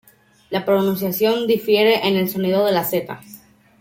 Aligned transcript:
La 0.49 0.65
pronunciación 0.65 1.45
difiere 1.45 2.07
en 2.07 2.15
el 2.15 2.27
sonido 2.27 2.65
de 2.65 2.71
la 2.71 2.83
"z". 2.83 3.21